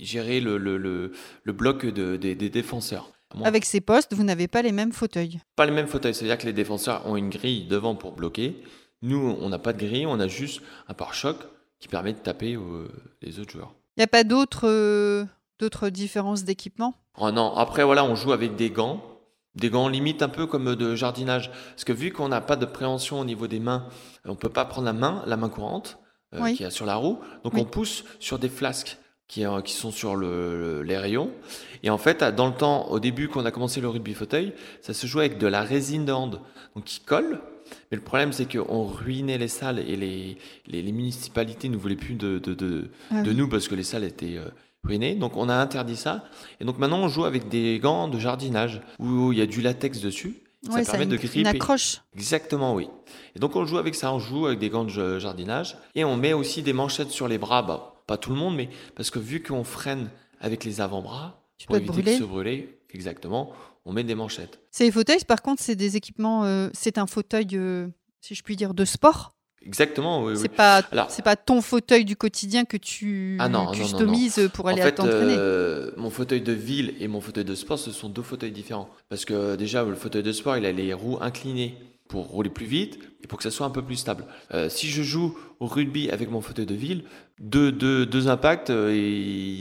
gérer 0.00 0.40
le, 0.40 0.56
le, 0.56 0.78
le, 0.78 1.52
bloc 1.52 1.84
des 1.84 2.34
défenseurs. 2.34 3.12
Avec 3.44 3.66
ces 3.66 3.82
postes, 3.82 4.14
vous 4.14 4.24
n'avez 4.24 4.48
pas 4.48 4.62
les 4.62 4.72
mêmes 4.72 4.92
fauteuils 4.92 5.38
Pas 5.54 5.66
les 5.66 5.72
mêmes 5.72 5.86
fauteuils, 5.86 6.14
c'est-à-dire 6.14 6.38
que 6.38 6.46
les 6.46 6.54
défenseurs 6.54 7.06
ont 7.06 7.16
une 7.16 7.28
grille 7.28 7.66
devant 7.66 7.94
pour 7.94 8.12
bloquer. 8.12 8.56
Nous, 9.02 9.18
on 9.18 9.48
n'a 9.50 9.58
pas 9.58 9.74
de 9.74 9.78
grille, 9.84 10.06
on 10.06 10.18
a 10.18 10.28
juste 10.28 10.62
un 10.88 10.94
pare-choc 10.94 11.36
qui 11.78 11.88
permet 11.88 12.14
de 12.14 12.18
taper 12.18 12.54
euh, 12.54 12.88
les 13.20 13.38
autres 13.38 13.52
joueurs. 13.52 13.74
Il 13.96 14.00
n'y 14.00 14.04
a 14.04 14.08
pas 14.08 14.24
d'autres 14.24 14.66
euh, 14.66 15.26
d'autres 15.58 15.88
différences 15.88 16.44
d'équipement? 16.44 16.94
Oh 17.18 17.30
non, 17.30 17.54
après 17.54 17.84
voilà, 17.84 18.04
on 18.04 18.14
joue 18.14 18.32
avec 18.32 18.56
des 18.56 18.70
gants, 18.70 19.02
des 19.54 19.70
gants 19.70 19.88
limite 19.88 20.22
un 20.22 20.28
peu 20.28 20.46
comme 20.46 20.74
de 20.74 20.94
jardinage. 20.94 21.50
Parce 21.70 21.84
que 21.84 21.92
vu 21.92 22.12
qu'on 22.12 22.28
n'a 22.28 22.40
pas 22.40 22.56
de 22.56 22.66
préhension 22.66 23.20
au 23.20 23.24
niveau 23.24 23.46
des 23.46 23.60
mains, 23.60 23.86
on 24.24 24.32
ne 24.32 24.36
peut 24.36 24.48
pas 24.48 24.64
prendre 24.64 24.86
la 24.86 24.92
main, 24.92 25.22
la 25.26 25.36
main 25.36 25.48
courante 25.48 25.98
euh, 26.34 26.52
qui 26.52 26.62
est 26.62 26.70
sur 26.70 26.86
la 26.86 26.96
roue. 26.96 27.18
Donc 27.44 27.54
on 27.54 27.64
pousse 27.64 28.04
sur 28.20 28.38
des 28.38 28.48
flasques 28.48 28.98
qui, 29.28 29.44
euh, 29.44 29.60
qui 29.60 29.72
sont 29.72 29.90
sur 29.90 30.16
le, 30.16 30.82
les 30.82 30.98
rayons. 30.98 31.30
Et 31.82 31.90
en 31.90 31.98
fait, 31.98 32.22
dans 32.22 32.46
le 32.46 32.54
temps, 32.54 32.88
au 32.88 33.00
début, 33.00 33.28
quand 33.28 33.42
on 33.42 33.46
a 33.46 33.50
commencé 33.50 33.80
le 33.80 33.88
rugby 33.88 34.14
fauteuil, 34.14 34.52
ça 34.80 34.94
se 34.94 35.06
jouait 35.06 35.24
avec 35.24 35.38
de 35.38 35.46
la 35.46 35.62
résine 35.62 36.04
de 36.04 36.12
hand, 36.12 36.40
donc 36.74 36.84
qui 36.84 37.00
colle. 37.00 37.40
Mais 37.90 37.96
le 37.96 38.02
problème, 38.02 38.32
c'est 38.32 38.50
qu'on 38.50 38.84
ruinait 38.84 39.38
les 39.38 39.48
salles 39.48 39.80
et 39.80 39.96
les, 39.96 40.38
les, 40.66 40.92
municipalités 40.92 41.68
ne 41.68 41.76
voulaient 41.76 41.96
plus 41.96 42.14
de, 42.14 42.38
de, 42.38 42.54
de, 42.54 42.90
ah 43.10 43.22
de 43.22 43.32
nous 43.32 43.48
parce 43.48 43.66
que 43.66 43.74
les 43.74 43.82
salles 43.82 44.04
étaient 44.04 44.36
euh, 44.36 44.48
donc 45.18 45.36
on 45.36 45.48
a 45.48 45.54
interdit 45.54 45.96
ça. 45.96 46.24
Et 46.60 46.64
donc 46.64 46.78
maintenant 46.78 46.98
on 46.98 47.08
joue 47.08 47.24
avec 47.24 47.48
des 47.48 47.78
gants 47.78 48.08
de 48.08 48.18
jardinage 48.18 48.80
où 48.98 49.32
il 49.32 49.38
y 49.38 49.42
a 49.42 49.46
du 49.46 49.60
latex 49.60 50.00
dessus. 50.00 50.42
Ça 50.70 50.82
permet 50.82 51.06
de 51.06 51.16
gripper. 51.16 51.40
Une 51.40 51.46
accroche. 51.46 52.02
Exactement, 52.14 52.74
oui. 52.74 52.88
Et 53.36 53.38
donc 53.38 53.54
on 53.54 53.64
joue 53.64 53.78
avec 53.78 53.94
ça, 53.94 54.12
on 54.12 54.18
joue 54.18 54.46
avec 54.46 54.58
des 54.58 54.68
gants 54.68 54.84
de 54.84 55.18
jardinage 55.18 55.76
et 55.94 56.04
on 56.04 56.16
met 56.16 56.32
aussi 56.32 56.62
des 56.62 56.72
manchettes 56.72 57.10
sur 57.10 57.28
les 57.28 57.38
bras. 57.38 57.62
Bah, 57.62 58.02
pas 58.06 58.16
tout 58.16 58.30
le 58.30 58.36
monde, 58.36 58.56
mais 58.56 58.68
parce 58.94 59.10
que 59.10 59.18
vu 59.18 59.42
qu'on 59.42 59.64
freine 59.64 60.10
avec 60.40 60.64
les 60.64 60.80
avant-bras, 60.80 61.42
pour 61.66 61.76
éviter 61.76 62.02
de 62.02 62.18
se 62.18 62.24
brûler, 62.24 62.78
exactement, 62.90 63.52
on 63.84 63.92
met 63.92 64.04
des 64.04 64.14
manchettes. 64.14 64.60
Ces 64.70 64.90
fauteuils, 64.90 65.24
par 65.26 65.42
contre, 65.42 65.62
c'est 65.62 65.76
des 65.76 65.96
équipements. 65.96 66.44
Euh, 66.44 66.68
c'est 66.74 66.98
un 66.98 67.06
fauteuil, 67.06 67.48
euh, 67.54 67.88
si 68.20 68.34
je 68.34 68.42
puis 68.42 68.56
dire, 68.56 68.74
de 68.74 68.84
sport 68.84 69.35
Exactement, 69.66 70.24
oui. 70.24 70.34
C'est 70.36 70.42
oui. 70.42 70.48
pas, 70.56 70.82
Alors- 70.92 71.10
c'est 71.10 71.22
pas 71.22 71.36
ton 71.36 71.60
fauteuil 71.60 72.04
du 72.04 72.16
quotidien 72.16 72.64
que 72.64 72.76
tu 72.76 73.36
Ah 73.40 73.48
non, 73.48 73.58
non, 73.58 73.64
non, 73.66 73.72
customises 73.72 74.48
pour 74.54 74.68
aller 74.68 74.80
en 74.80 74.84
à 74.84 74.86
fait, 74.86 74.92
t'entraîner. 74.92 75.34
euh, 75.36 75.90
mon 75.96 76.10
fauteuil 76.10 76.40
de 76.40 76.52
ville 76.52 76.94
et 77.00 77.08
mon 77.08 77.20
fauteuil 77.20 77.44
de 77.44 77.54
sport, 77.54 77.78
ce 77.78 77.90
sont 77.90 78.08
deux 78.08 78.22
fauteuils 78.22 78.52
différents. 78.52 78.88
Parce 79.08 79.24
que 79.24 79.56
déjà, 79.56 79.82
le 79.84 79.94
fauteuil 79.94 80.22
de 80.22 80.32
sport, 80.32 80.56
il 80.56 80.64
a 80.66 80.72
les 80.72 80.92
roues 80.94 81.18
inclinées 81.20 81.76
pour 82.08 82.26
rouler 82.28 82.50
plus 82.50 82.66
vite 82.66 83.00
et 83.24 83.26
pour 83.26 83.38
que 83.38 83.42
ça 83.42 83.50
soit 83.50 83.66
un 83.66 83.70
peu 83.70 83.82
plus 83.82 83.96
stable. 83.96 84.24
Euh, 84.54 84.68
si 84.68 84.86
je 84.86 85.02
joue 85.02 85.36
au 85.58 85.66
rugby 85.66 86.08
avec 86.10 86.30
mon 86.30 86.40
fauteuil 86.40 86.66
de 86.66 86.74
ville, 86.74 87.02
deux, 87.40 87.72
deux, 87.72 88.06
deux 88.06 88.28
impacts, 88.28 88.70
euh, 88.70 88.92
et 88.94 89.00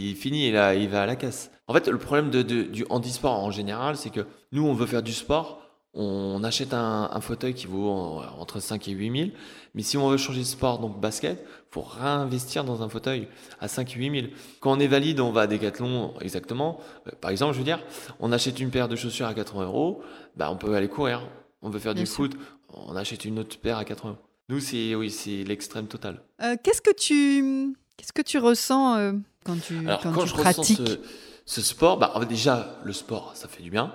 il 0.10 0.16
finit, 0.16 0.48
il, 0.50 0.56
a- 0.56 0.76
il 0.76 0.88
va 0.88 1.02
à 1.02 1.06
la 1.08 1.16
casse. 1.16 1.50
En 1.68 1.74
fait, 1.74 1.88
le 1.88 1.98
problème 1.98 2.30
de, 2.30 2.44
de- 2.44 2.62
du 2.62 2.86
handisport 2.92 3.34
en 3.44 3.50
général, 3.50 3.98
c'est 3.98 4.12
que 4.12 4.28
nous, 4.52 4.64
on 4.68 4.74
veut 4.76 4.86
faire 4.86 5.02
du 5.02 5.14
sport, 5.14 5.62
on 5.96 6.44
achète 6.44 6.74
un, 6.74 7.10
un 7.12 7.22
fauteuil 7.22 7.54
qui 7.54 7.68
vaut 7.68 7.90
en- 7.90 8.22
entre 8.40 8.60
5 8.60 8.88
et 8.88 8.92
8 8.92 9.18
000, 9.18 9.30
mais 9.74 9.82
si 9.82 9.98
on 9.98 10.10
veut 10.10 10.18
changer 10.18 10.40
de 10.42 10.46
sport, 10.46 10.80
donc 10.80 11.00
basket, 11.00 11.46
faut 11.72 11.82
réinvestir 11.82 12.64
dans 12.64 12.82
un 12.84 12.90
fauteuil 12.90 13.28
à 13.60 13.68
5 13.68 13.90
8 13.92 14.20
000. 14.22 14.28
Quand 14.60 14.72
on 14.76 14.80
est 14.80 14.88
valide, 14.88 15.20
on 15.20 15.32
va 15.32 15.42
à 15.42 15.48
Decathlon, 15.48 16.14
exactement. 16.22 16.80
Euh, 17.08 17.12
Par 17.22 17.32
exemple, 17.32 17.54
je 17.54 17.60
veux 17.60 17.64
dire, 17.66 17.80
on 18.20 18.32
achète 18.32 18.60
une 18.60 18.70
paire 18.72 18.88
de 18.88 18.96
chaussures 18.96 19.28
à 19.28 19.34
80 19.34 19.64
euros, 19.66 20.02
bah, 20.36 20.50
on 20.52 20.58
peut 20.58 20.76
aller 20.76 20.90
courir. 20.90 21.22
On 21.62 21.70
veut 21.70 21.80
faire 21.80 21.94
Bien 21.94 22.04
du 22.04 22.08
sûr. 22.08 22.16
foot, 22.18 22.38
on 22.74 22.96
achète 22.96 23.26
une 23.26 23.40
autre 23.40 23.58
paire 23.58 23.78
à 23.78 23.86
80 23.86 24.10
euros. 24.12 24.20
Nous, 24.50 24.60
c'est 24.60 24.94
oui, 24.96 25.10
c'est 25.10 25.44
l'extrême 25.44 25.88
total. 25.88 26.22
Euh, 26.44 26.56
qu'est-ce 26.62 26.82
que 26.82 26.94
tu 26.94 27.76
qu'est-ce 27.98 28.14
que 28.14 28.22
tu 28.22 28.38
ressens 28.38 28.98
euh, 28.98 29.14
quand 29.44 29.60
tu 29.60 29.80
Alors, 29.88 30.02
quand 30.02 30.12
quand, 30.12 30.22
tu 30.24 30.28
je 30.28 30.34
pratiques? 30.36 30.80
ressens 30.80 30.92
ce, 30.92 31.00
ce 31.46 31.62
sport, 31.62 31.98
bah, 31.98 32.14
déjà, 32.30 32.78
le 32.84 32.94
sport, 32.94 33.32
ça 33.36 33.48
fait 33.48 33.64
du 33.64 33.72
bien 33.72 33.92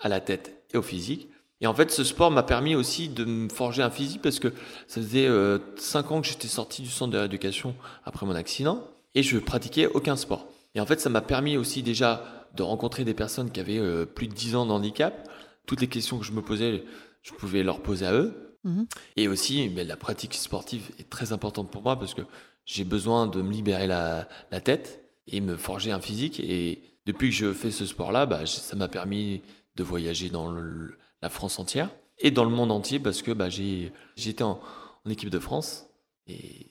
à 0.00 0.08
la 0.10 0.20
tête 0.20 0.62
et 0.74 0.76
au 0.76 0.82
physique. 0.82 1.28
Et 1.60 1.66
en 1.66 1.74
fait, 1.74 1.90
ce 1.90 2.04
sport 2.04 2.30
m'a 2.30 2.42
permis 2.42 2.74
aussi 2.74 3.08
de 3.08 3.24
me 3.24 3.48
forger 3.48 3.82
un 3.82 3.90
physique 3.90 4.20
parce 4.22 4.38
que 4.38 4.48
ça 4.88 5.00
faisait 5.00 5.28
5 5.76 6.10
ans 6.10 6.20
que 6.20 6.26
j'étais 6.26 6.48
sorti 6.48 6.82
du 6.82 6.88
centre 6.88 7.12
de 7.12 7.18
rééducation 7.18 7.74
après 8.04 8.26
mon 8.26 8.34
accident 8.34 8.86
et 9.14 9.22
je 9.22 9.38
pratiquais 9.38 9.86
aucun 9.86 10.16
sport. 10.16 10.46
Et 10.74 10.80
en 10.80 10.86
fait, 10.86 11.00
ça 11.00 11.08
m'a 11.08 11.20
permis 11.20 11.56
aussi 11.56 11.82
déjà 11.82 12.48
de 12.54 12.62
rencontrer 12.62 13.04
des 13.04 13.14
personnes 13.14 13.50
qui 13.50 13.60
avaient 13.60 13.78
euh, 13.78 14.04
plus 14.04 14.26
de 14.28 14.34
10 14.34 14.56
ans 14.56 14.66
de 14.66 14.72
handicap. 14.72 15.28
Toutes 15.66 15.80
les 15.80 15.86
questions 15.88 16.18
que 16.18 16.24
je 16.24 16.32
me 16.32 16.42
posais, 16.42 16.84
je 17.22 17.32
pouvais 17.32 17.62
leur 17.62 17.80
poser 17.80 18.06
à 18.06 18.12
eux. 18.12 18.58
Mhm. 18.64 18.86
Et 19.16 19.28
aussi, 19.28 19.70
mais 19.74 19.84
la 19.84 19.96
pratique 19.96 20.34
sportive 20.34 20.90
est 20.98 21.08
très 21.08 21.32
importante 21.32 21.70
pour 21.70 21.82
moi 21.82 21.98
parce 21.98 22.14
que 22.14 22.22
j'ai 22.66 22.84
besoin 22.84 23.26
de 23.26 23.40
me 23.42 23.52
libérer 23.52 23.86
la, 23.86 24.28
la 24.50 24.60
tête 24.60 25.04
et 25.28 25.40
me 25.40 25.56
forger 25.56 25.92
un 25.92 26.00
physique. 26.00 26.40
Et 26.40 26.82
depuis 27.06 27.30
que 27.30 27.36
je 27.36 27.52
fais 27.52 27.70
ce 27.70 27.86
sport-là, 27.86 28.26
bah, 28.26 28.44
ça 28.46 28.74
m'a 28.76 28.88
permis 28.88 29.42
de 29.76 29.82
voyager 29.84 30.28
dans 30.30 30.50
le- 30.50 30.96
la 31.24 31.30
France 31.30 31.58
entière 31.58 31.88
et 32.18 32.30
dans 32.30 32.44
le 32.44 32.50
monde 32.50 32.70
entier 32.70 32.98
parce 33.00 33.22
que 33.22 33.32
bah, 33.32 33.48
j'ai 33.48 33.92
j'étais 34.14 34.44
en, 34.44 34.60
en 35.06 35.10
équipe 35.10 35.30
de 35.30 35.38
France. 35.38 35.86
Et 36.26 36.68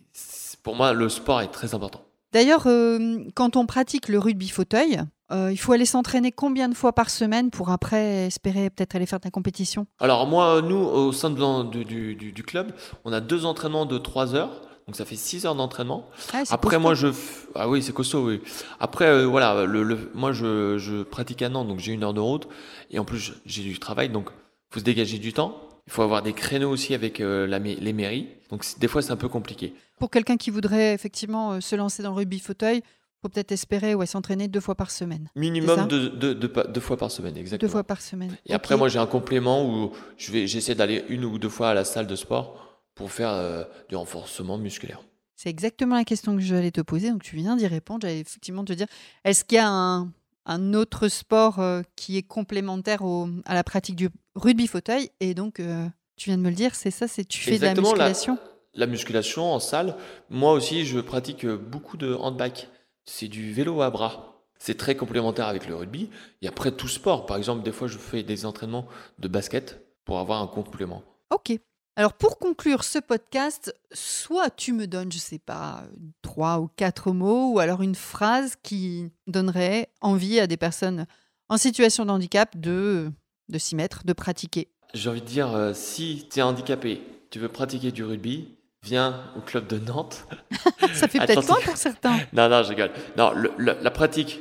pour 0.62 0.76
moi, 0.76 0.94
le 0.94 1.10
sport 1.10 1.42
est 1.42 1.48
très 1.52 1.74
important. 1.74 2.02
D'ailleurs, 2.32 2.64
euh, 2.68 3.18
quand 3.36 3.56
on 3.58 3.66
pratique 3.66 4.08
le 4.10 4.20
rugby 4.20 4.50
fauteuil, 4.50 5.02
euh, 5.32 5.50
il 5.52 5.58
faut 5.58 5.74
aller 5.74 5.86
s'entraîner 5.88 6.32
combien 6.32 6.70
de 6.70 6.76
fois 6.76 6.94
par 6.94 7.10
semaine 7.10 7.50
pour 7.50 7.72
après 7.72 8.28
espérer 8.28 8.70
peut-être 8.70 8.96
aller 8.96 9.08
faire 9.08 9.20
ta 9.20 9.32
compétition? 9.32 9.88
Alors 10.00 10.28
moi, 10.28 10.62
nous, 10.62 10.78
au 10.78 11.12
sein 11.12 11.32
de 11.32 11.64
du, 11.72 11.84
du- 11.86 12.16
du- 12.16 12.32
du 12.32 12.44
club, 12.44 12.72
on 13.06 13.12
a 13.12 13.20
deux 13.22 13.46
entraînements 13.46 13.86
de 13.88 13.98
3 13.98 14.36
heures. 14.36 14.62
Donc 14.86 14.96
ça 14.98 15.06
fait 15.06 15.16
6 15.16 15.46
heures 15.46 15.56
d'entraînement. 15.56 16.06
Ah, 16.34 16.44
Après, 16.52 16.76
costaud. 16.78 16.80
moi, 16.80 16.94
je. 16.94 17.08
Ah 17.56 17.70
oui, 17.70 17.82
c'est 17.82 17.94
costaud, 17.94 18.28
oui. 18.28 18.42
Après, 18.80 19.06
euh, 19.08 19.26
voilà, 19.26 19.66
le, 19.66 19.82
le- 19.82 20.12
moi, 20.14 20.32
je, 20.34 20.78
je 20.78 21.04
pratique 21.04 21.42
à 21.42 21.50
Nantes, 21.50 21.70
donc 21.70 21.80
j'ai 21.80 21.94
une 21.94 22.04
heure 22.04 22.14
de 22.14 22.20
route. 22.20 22.48
Et 22.92 23.00
en 23.00 23.06
plus, 23.06 23.34
j'ai 23.46 23.64
du 23.64 23.80
travail, 23.80 24.10
donc 24.10 24.30
faut 24.74 24.80
se 24.80 24.86
dégager 24.86 25.20
du 25.20 25.34
temps. 25.34 25.60
Il 25.88 25.92
faut 25.94 26.02
avoir 26.02 26.22
des 26.24 26.34
créneaux 26.34 26.70
aussi 26.70 26.94
avec 26.94 27.20
euh, 27.20 27.46
la, 27.46 27.60
les 27.60 27.94
mairies. 27.94 28.28
Donc, 28.50 28.66
des 28.80 28.88
fois, 28.88 29.02
c'est 29.02 29.12
un 29.12 29.18
peu 29.18 29.28
compliqué. 29.30 29.74
Pour 30.00 30.10
quelqu'un 30.10 30.38
qui 30.38 30.50
voudrait 30.50 30.94
effectivement 30.94 31.54
euh, 31.54 31.60
se 31.62 31.76
lancer 31.76 32.02
dans 32.04 32.12
le 32.12 32.16
rugby 32.16 32.40
fauteuil, 32.40 32.82
faut 33.22 33.30
peut-être 33.30 33.52
espérer 33.52 33.94
ouais, 33.94 34.06
s'entraîner 34.06 34.48
deux 34.48 34.60
fois 34.62 34.76
par 34.76 34.92
semaine. 34.92 35.30
Minimum 35.36 35.88
deux, 35.88 36.10
deux- 36.10 36.34
deux 36.36 36.80
fois 36.82 36.98
par 36.98 37.12
semaine, 37.12 37.38
exactement. 37.38 37.68
Deux 37.68 37.72
fois 37.72 37.84
par 37.84 38.02
semaine. 38.02 38.36
Et 38.46 38.54
après, 38.54 38.76
moi, 38.78 38.88
j'ai 38.90 39.00
un 39.00 39.06
complément 39.06 39.66
où 39.70 39.92
je 40.18 40.32
vais, 40.32 40.48
j'essaie 40.48 40.76
d'aller 40.76 41.04
une 41.10 41.24
ou 41.26 41.38
deux 41.38 41.50
fois 41.50 41.70
à 41.70 41.74
la 41.74 41.86
salle 41.86 42.08
de 42.08 42.16
sport 42.16 42.82
pour 42.96 43.12
faire 43.12 43.30
euh, 43.30 43.64
du 43.90 43.96
renforcement 43.96 44.58
musculaire. 44.58 45.02
C'est 45.36 45.50
exactement 45.50 45.96
la 45.96 46.06
question 46.06 46.36
que 46.36 46.42
j'allais 46.42 46.72
te 46.72 46.82
poser, 46.82 47.12
donc 47.12 47.24
tu 47.24 47.36
viens 47.36 47.56
d'y 47.58 47.68
répondre. 47.68 48.02
J'allais 48.04 48.20
effectivement 48.20 48.64
te 48.64 48.72
dire, 48.74 48.88
est-ce 49.26 49.44
qu'il 49.44 49.58
y 49.58 49.60
a 49.60 49.68
un, 49.70 50.12
un 50.46 50.74
autre 50.74 51.08
sport 51.08 51.60
euh, 51.60 51.82
qui 51.96 52.18
est 52.18 52.24
complémentaire 52.24 53.04
au- 53.04 53.28
à 53.46 53.54
la 53.54 53.64
pratique 53.64 53.96
du 53.96 54.10
rugby 54.36 54.68
fauteuil 54.68 55.10
Et 55.20 55.34
donc, 55.34 55.60
euh, 55.60 55.88
tu 56.16 56.30
viens 56.30 56.38
de 56.38 56.44
me 56.44 56.50
le 56.50 56.56
dire, 56.56 56.76
c'est 56.76 56.92
ça, 56.92 57.08
c'est 57.08 57.26
tu 57.26 57.40
fais 57.40 57.54
Exactement, 57.56 57.94
de 57.94 57.98
la 58.00 58.04
la- 58.06 58.10
musculation? 58.10 58.38
La 58.76 58.88
musculation 58.88 59.54
en 59.54 59.60
salle. 59.60 59.96
Moi 60.30 60.52
aussi, 60.54 60.86
je 60.86 61.00
pratique 61.00 61.46
euh, 61.46 61.58
beaucoup 61.58 61.96
de 61.98 62.14
handbike. 62.16 62.70
C'est 63.06 63.28
du 63.28 63.54
vélo 63.54 63.82
à 63.82 63.90
bras. 63.92 64.44
C'est 64.58 64.78
très 64.78 64.96
complémentaire 64.96 65.48
avec 65.48 65.68
le 65.68 65.76
rugby. 65.76 66.10
Et 66.42 66.48
après, 66.48 66.72
tout 66.72 66.88
sport. 66.88 67.26
Par 67.26 67.38
exemple, 67.38 67.64
des 67.64 67.72
fois, 67.72 67.88
je 67.88 67.98
fais 67.98 68.24
des 68.24 68.46
entraînements 68.46 68.88
de 69.20 69.28
basket 69.28 69.86
pour 70.06 70.20
avoir 70.20 70.42
un 70.42 70.48
complément. 70.48 71.04
Ok. 71.30 71.60
Alors 71.96 72.14
pour 72.14 72.40
conclure 72.40 72.84
ce 72.84 72.98
podcast, 72.98 73.76
soit 73.92 74.50
tu 74.50 74.74
me 74.74 74.88
donnes, 74.88 75.12
je 75.12 75.20
sais 75.20 75.38
pas, 75.38 75.84
trois 76.24 76.60
ou 76.60 76.68
quatre 76.76 77.12
mots, 77.12 77.52
ou 77.54 77.60
alors 77.60 77.84
une 77.84 77.94
phrase 77.96 78.56
qui 78.64 79.12
donnerait 79.28 79.90
envie 80.02 80.40
à 80.40 80.48
des 80.48 80.58
personnes 80.58 81.06
en 81.50 81.58
situation 81.58 82.06
de 82.06 82.10
handicap 82.10 82.58
de, 82.58 83.12
de 83.50 83.58
s'y 83.60 83.76
mettre, 83.76 84.06
de 84.06 84.14
pratiquer. 84.14 84.70
J'ai 84.96 85.10
envie 85.10 85.22
de 85.22 85.28
dire, 85.28 85.54
euh, 85.54 85.74
si 85.76 86.28
tu 86.32 86.40
es 86.40 86.42
handicapé, 86.42 87.02
tu 87.30 87.38
veux 87.38 87.50
pratiquer 87.50 87.92
du 87.92 88.04
rugby, 88.04 88.58
viens 88.82 89.32
au 89.38 89.42
club 89.42 89.68
de 89.68 89.78
Nantes. 89.78 90.26
Ça 90.96 91.08
fait 91.08 91.20
peut-être 91.20 91.48
loin 91.48 91.58
pour 91.64 91.78
certains. 91.78 92.18
Non, 92.34 92.50
non, 92.50 92.64
je 92.64 92.70
rigole. 92.70 92.92
Non, 93.18 93.32
le- 93.34 93.52
le- 93.58 93.78
la 93.82 93.92
pratique 93.92 94.40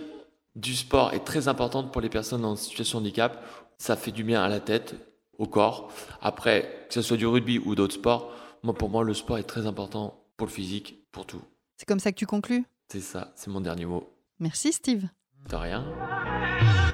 du 0.57 0.75
sport 0.75 1.13
est 1.13 1.25
très 1.25 1.49
importante 1.49 1.93
pour 1.93 2.01
les 2.01 2.09
personnes 2.09 2.47
en 2.47 2.57
situation 2.57 2.99
de 3.01 3.05
handicap. 3.05 3.45
Ça 3.79 3.97
fait 3.97 4.11
du 4.11 4.25
bien 4.25 4.43
à 4.43 4.49
la 4.49 4.61
tête, 4.61 4.95
au 5.43 5.47
corps. 5.47 5.91
Après, 6.23 6.87
que 6.89 6.95
ce 6.95 7.03
soit 7.03 7.17
du 7.17 7.27
rugby 7.27 7.59
ou 7.59 7.75
d'autres 7.75 7.95
sports, 7.95 8.33
moi, 8.63 8.75
pour 8.75 8.89
moi, 8.89 9.03
le 9.03 9.13
sport 9.13 9.39
est 9.39 9.43
très 9.43 9.67
important 9.67 10.23
pour 10.37 10.47
le 10.47 10.53
physique, 10.53 11.05
pour 11.11 11.27
tout. 11.27 11.43
C'est 11.77 11.85
comme 11.85 11.99
ça 11.99 12.13
que 12.13 12.17
tu 12.17 12.27
conclus? 12.27 12.65
C'est 12.89 13.01
ça, 13.01 13.33
c'est 13.35 13.51
mon 13.51 13.61
dernier 13.61 13.85
mot. 13.85 14.09
Merci 14.39 14.73
Steve. 14.73 15.09
De 15.51 15.57
rien. 15.57 15.85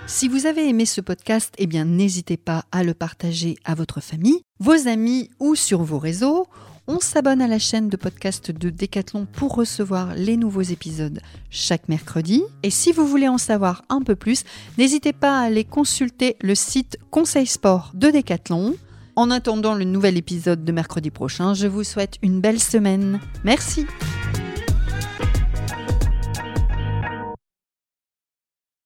Si 0.06 0.28
vous 0.28 0.46
avez 0.46 0.66
aimé 0.66 0.86
ce 0.86 1.02
podcast, 1.02 1.54
eh 1.58 1.66
bien 1.66 1.84
n'hésitez 1.84 2.38
pas 2.38 2.64
à 2.72 2.82
le 2.82 2.94
partager 2.94 3.58
à 3.64 3.74
votre 3.74 4.00
famille, 4.00 4.40
vos 4.58 4.88
amis 4.88 5.28
ou 5.38 5.54
sur 5.54 5.82
vos 5.82 5.98
réseaux. 5.98 6.46
On 6.90 7.00
s'abonne 7.00 7.42
à 7.42 7.48
la 7.48 7.58
chaîne 7.58 7.90
de 7.90 7.98
podcast 7.98 8.50
de 8.50 8.70
Decathlon 8.70 9.26
pour 9.30 9.54
recevoir 9.54 10.14
les 10.14 10.38
nouveaux 10.38 10.62
épisodes 10.62 11.20
chaque 11.50 11.86
mercredi. 11.86 12.42
Et 12.62 12.70
si 12.70 12.92
vous 12.92 13.06
voulez 13.06 13.28
en 13.28 13.36
savoir 13.36 13.84
un 13.90 14.00
peu 14.00 14.16
plus, 14.16 14.44
n'hésitez 14.78 15.12
pas 15.12 15.38
à 15.38 15.42
aller 15.42 15.64
consulter 15.64 16.36
le 16.40 16.54
site 16.54 16.96
Conseil 17.10 17.46
Sport 17.46 17.90
de 17.92 18.10
Decathlon. 18.10 18.74
En 19.16 19.30
attendant 19.30 19.74
le 19.74 19.84
nouvel 19.84 20.16
épisode 20.16 20.64
de 20.64 20.72
mercredi 20.72 21.10
prochain, 21.10 21.52
je 21.52 21.66
vous 21.66 21.84
souhaite 21.84 22.16
une 22.22 22.40
belle 22.40 22.58
semaine. 22.58 23.20
Merci. 23.44 23.84